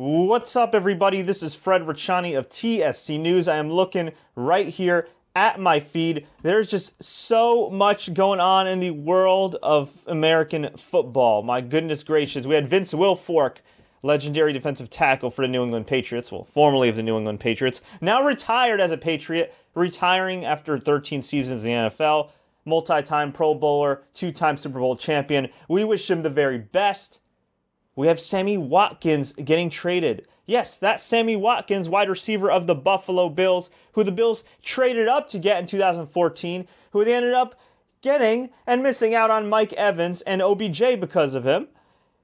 [0.00, 1.22] What's up, everybody?
[1.22, 3.48] This is Fred Ricciani of TSC News.
[3.48, 6.24] I am looking right here at my feed.
[6.40, 11.42] There's just so much going on in the world of American football.
[11.42, 12.46] My goodness gracious.
[12.46, 13.56] We had Vince Wilfork,
[14.04, 17.80] legendary defensive tackle for the New England Patriots, well, formerly of the New England Patriots,
[18.00, 22.30] now retired as a Patriot, retiring after 13 seasons in the NFL,
[22.64, 25.48] multi time Pro Bowler, two time Super Bowl champion.
[25.68, 27.18] We wish him the very best.
[27.98, 30.28] We have Sammy Watkins getting traded.
[30.46, 35.28] Yes, that Sammy Watkins, wide receiver of the Buffalo Bills, who the Bills traded up
[35.30, 37.58] to get in 2014, who they ended up
[38.00, 41.66] getting and missing out on Mike Evans and OBJ because of him.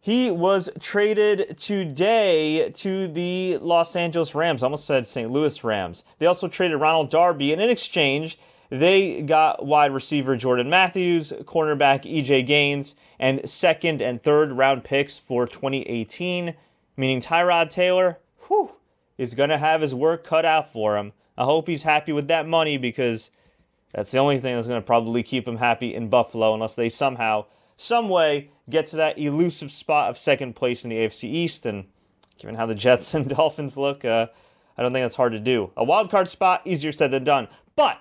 [0.00, 4.64] He was traded today to the Los Angeles Rams.
[4.64, 5.30] I almost said St.
[5.30, 6.02] Louis Rams.
[6.18, 12.02] They also traded Ronald Darby, and in exchange, they got wide receiver Jordan Matthews, cornerback
[12.04, 16.54] EJ Gaines, and second and third round picks for 2018,
[16.96, 18.72] meaning Tyrod Taylor, whew,
[19.18, 21.12] is going to have his work cut out for him.
[21.36, 23.30] I hope he's happy with that money because
[23.92, 26.88] that's the only thing that's going to probably keep him happy in Buffalo unless they
[26.88, 31.66] somehow, some way, get to that elusive spot of second place in the AFC East.
[31.66, 31.86] And
[32.38, 34.28] given how the Jets and Dolphins look, uh,
[34.78, 35.72] I don't think that's hard to do.
[35.76, 37.48] A wild card spot, easier said than done.
[37.74, 37.98] But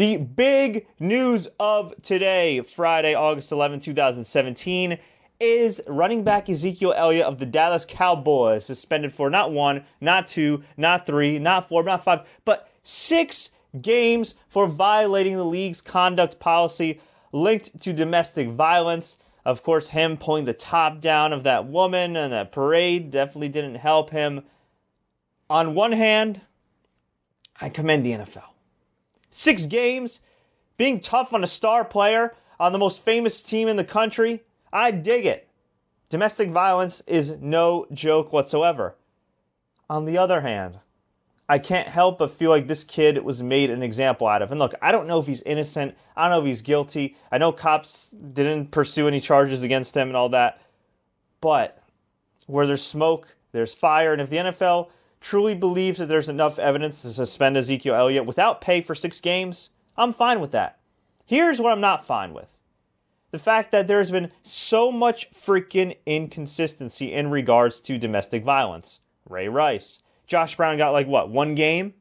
[0.00, 4.98] the big news of today, Friday, August 11, 2017,
[5.38, 10.64] is running back Ezekiel Elliott of the Dallas Cowboys suspended for not one, not two,
[10.78, 13.50] not three, not four, not five, but six
[13.82, 16.98] games for violating the league's conduct policy
[17.32, 19.18] linked to domestic violence.
[19.44, 23.74] Of course, him pulling the top down of that woman and that parade definitely didn't
[23.74, 24.44] help him.
[25.50, 26.40] On one hand,
[27.60, 28.44] I commend the NFL
[29.30, 30.20] six games,
[30.76, 34.42] being tough on a star player on the most famous team in the country.
[34.72, 35.48] I dig it.
[36.10, 38.96] Domestic violence is no joke whatsoever.
[39.88, 40.78] On the other hand,
[41.48, 44.52] I can't help but feel like this kid was made an example out of.
[44.52, 45.96] And look, I don't know if he's innocent.
[46.16, 47.16] I don't know if he's guilty.
[47.32, 50.60] I know cops didn't pursue any charges against him and all that.
[51.40, 51.82] But
[52.46, 54.12] where there's smoke, there's fire.
[54.12, 58.60] And if the NFL truly believes that there's enough evidence to suspend Ezekiel Elliott without
[58.60, 60.78] pay for six games, I'm fine with that.
[61.26, 62.58] Here's what I'm not fine with
[63.30, 69.00] the fact that there's been so much freaking inconsistency in regards to domestic violence.
[69.28, 70.00] Ray Rice.
[70.26, 71.94] Josh Brown got like what, one game?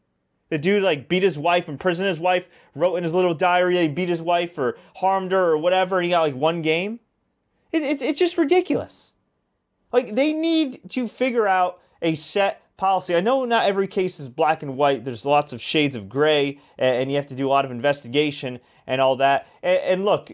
[0.50, 3.82] The dude like beat his wife, imprisoned his wife, wrote in his little diary that
[3.82, 7.00] he beat his wife or harmed her or whatever, and he got like one game.
[7.72, 9.14] It, it, it's just ridiculous.
[9.92, 13.16] Like they need to figure out a set policy.
[13.16, 15.06] I know not every case is black and white.
[15.06, 18.60] There's lots of shades of gray, and you have to do a lot of investigation
[18.88, 19.48] and all that.
[19.62, 20.32] And, look,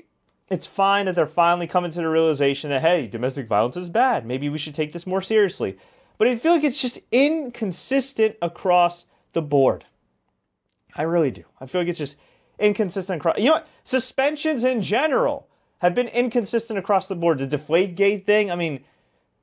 [0.49, 4.25] it's fine that they're finally coming to the realization that, hey, domestic violence is bad.
[4.25, 5.77] Maybe we should take this more seriously.
[6.17, 9.83] But I feel like it's just inconsistent across the board.
[10.95, 11.43] I really do.
[11.59, 12.15] I feel like it's just
[12.57, 13.37] inconsistent across.
[13.37, 13.67] You know what?
[13.83, 17.39] Suspensions in general have been inconsistent across the board.
[17.39, 18.85] The deflate gate thing, I mean,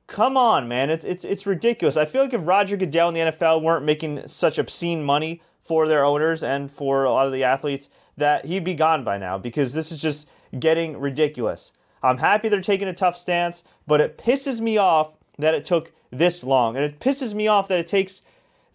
[0.07, 0.89] come on, man.
[0.89, 1.97] It's, it's, it's ridiculous.
[1.97, 5.87] I feel like if Roger Goodell and the NFL weren't making such obscene money for
[5.87, 9.37] their owners and for a lot of the athletes, that he'd be gone by now
[9.37, 10.27] because this is just
[10.59, 11.71] getting ridiculous.
[12.03, 15.91] I'm happy they're taking a tough stance, but it pisses me off that it took
[16.11, 16.75] this long.
[16.75, 18.21] And it pisses me off that it takes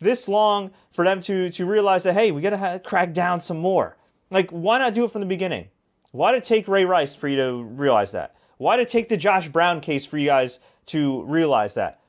[0.01, 3.59] this long for them to, to realize that, hey, we got to crack down some
[3.59, 3.97] more.
[4.31, 5.69] Like, why not do it from the beginning?
[6.13, 8.35] Why did it take Ray Rice for you to realize that?
[8.57, 12.01] Why did it take the Josh Brown case for you guys to realize that.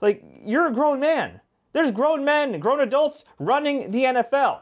[0.00, 1.40] Like, you're a grown man.
[1.72, 4.60] There's grown men, grown adults running the NFL.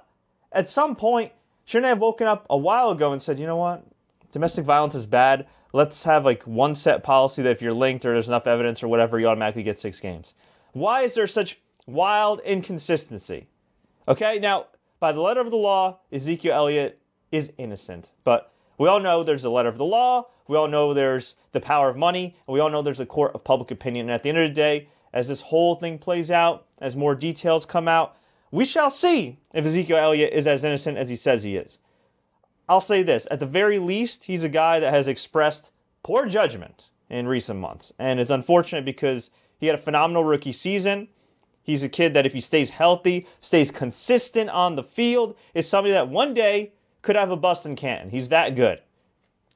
[0.53, 1.33] At some point,
[1.65, 3.85] shouldn't I have woken up a while ago and said, you know what?
[4.33, 5.47] Domestic violence is bad.
[5.73, 8.89] Let's have like one set policy that if you're linked or there's enough evidence or
[8.89, 10.35] whatever, you automatically get six games.
[10.73, 13.49] Why is there such wild inconsistency?
[14.09, 14.67] Okay, now,
[14.99, 17.01] by the letter of the law, Ezekiel Elliott
[17.33, 18.11] is innocent.
[18.25, 21.61] But we all know there's a letter of the law, we all know there's the
[21.61, 24.07] power of money, and we all know there's a court of public opinion.
[24.07, 27.15] And at the end of the day, as this whole thing plays out, as more
[27.15, 28.17] details come out,
[28.51, 31.79] we shall see if Ezekiel Elliott is as innocent as he says he is.
[32.71, 35.73] I'll say this at the very least, he's a guy that has expressed
[36.03, 37.93] poor judgment in recent months.
[37.99, 39.29] And it's unfortunate because
[39.59, 41.09] he had a phenomenal rookie season.
[41.63, 45.93] He's a kid that, if he stays healthy, stays consistent on the field, is somebody
[45.93, 48.11] that one day could have a bust in Canton.
[48.11, 48.81] He's that good.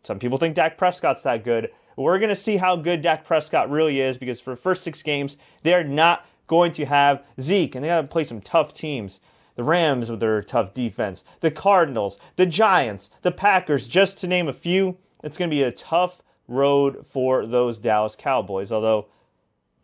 [0.03, 1.71] Some people think Dak Prescott's that good.
[1.97, 5.03] We're going to see how good Dak Prescott really is because for the first six
[5.03, 9.21] games, they're not going to have Zeke, and they got to play some tough teams.
[9.57, 14.49] The Rams with their tough defense, the Cardinals, the Giants, the Packers, just to name
[14.49, 14.97] a few.
[15.23, 18.73] It's going to be a tough road for those Dallas Cowboys.
[18.73, 19.07] Although,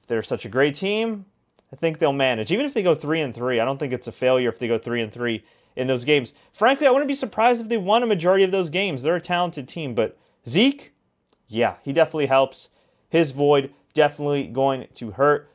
[0.01, 1.25] if they're such a great team,
[1.73, 2.51] I think they'll manage.
[2.51, 4.67] Even if they go three and three, I don't think it's a failure if they
[4.67, 5.45] go three and three
[5.77, 6.35] in those games.
[6.53, 9.03] Frankly, I wouldn't be surprised if they won a majority of those games.
[9.03, 10.17] They're a talented team, but
[10.49, 10.93] Zeke,
[11.49, 12.71] yeah, he definitely helps.
[13.09, 15.51] His void definitely going to hurt.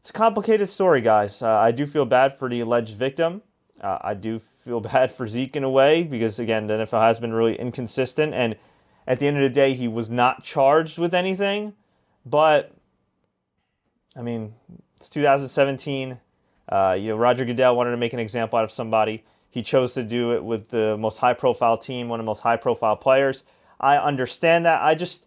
[0.00, 1.42] It's a complicated story, guys.
[1.42, 3.42] Uh, I do feel bad for the alleged victim.
[3.80, 7.20] Uh, I do feel bad for Zeke in a way because, again, the NFL has
[7.20, 8.32] been really inconsistent.
[8.32, 8.56] And
[9.06, 11.74] at the end of the day, he was not charged with anything.
[12.24, 12.72] But,
[14.16, 14.54] I mean,
[14.96, 16.18] it's 2017.
[16.70, 19.24] Uh, you know, Roger Goodell wanted to make an example out of somebody.
[19.50, 22.96] He chose to do it with the most high-profile team, one of the most high-profile
[22.96, 23.42] players.
[23.80, 24.80] I understand that.
[24.80, 25.26] I just,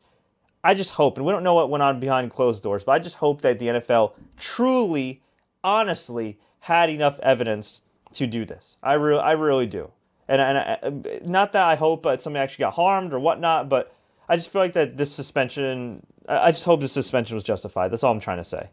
[0.63, 2.99] I just hope, and we don't know what went on behind closed doors, but I
[2.99, 5.21] just hope that the NFL truly,
[5.63, 7.81] honestly, had enough evidence
[8.13, 8.77] to do this.
[8.81, 9.91] I really, I really do.
[10.29, 13.93] And, and I, not that I hope that somebody actually got harmed or whatnot, but
[14.29, 16.05] I just feel like that this suspension.
[16.27, 17.91] I just hope the suspension was justified.
[17.91, 18.69] That's all I'm trying to say.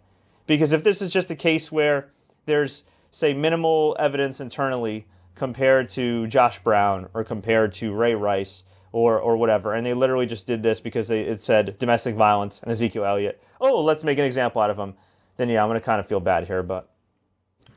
[0.47, 2.13] Because if this is just a case where
[2.47, 9.21] there's, say, minimal evidence internally compared to Josh Brown or compared to Ray Rice or
[9.21, 12.71] or whatever, and they literally just did this because they, it said domestic violence and
[12.73, 13.43] Ezekiel Elliott.
[13.61, 14.95] Oh, let's make an example out of him.
[15.37, 16.91] Then yeah, I'm gonna kind of feel bad here, but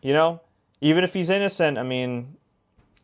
[0.01, 0.41] you know,
[0.81, 2.35] even if he's innocent, I mean,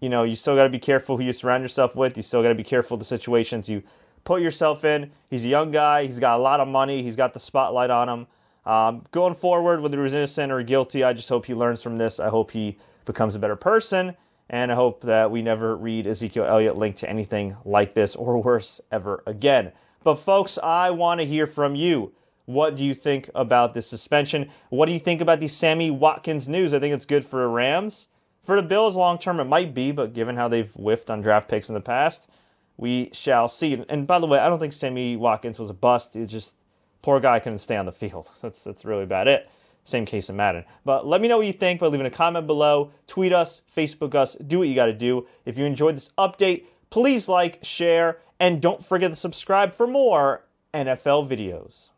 [0.02, 2.18] you know, you still got to be careful who you surround yourself with.
[2.18, 3.84] You still got to be careful the situations you
[4.24, 5.12] put yourself in.
[5.30, 6.06] He's a young guy.
[6.06, 7.04] He's got a lot of money.
[7.04, 8.28] He's got the spotlight on him.
[8.70, 12.20] Um, going forward, whether he's innocent or guilty, I just hope he learns from this.
[12.20, 14.16] I hope he becomes a better person.
[14.52, 18.38] And I hope that we never read Ezekiel Elliott linked to anything like this or
[18.44, 19.72] worse ever again.
[20.04, 22.14] But, folks, I want to hear from you.
[22.46, 24.52] What do you think about this suspension?
[24.70, 26.72] What do you think about the Sammy Watkins news?
[26.72, 28.08] I think it's good for the Rams.
[28.44, 31.50] For the Bills, long term, it might be, but given how they've whiffed on draft
[31.50, 32.30] picks in the past,
[32.78, 33.84] we shall see.
[33.90, 36.14] And by the way, I don't think Sammy Watkins was a bust.
[36.14, 36.54] He's just
[37.02, 38.30] poor guy couldn't stay on the field.
[38.42, 39.50] That's that's really about it.
[39.84, 40.66] Same case in Madden.
[40.86, 42.92] But let me know what you think by leaving a comment below.
[43.08, 45.28] Tweet us, Facebook us, do what you got to do.
[45.46, 50.46] If you enjoyed this update, please like, share, and don't forget to subscribe for more
[50.74, 51.90] NFL videos.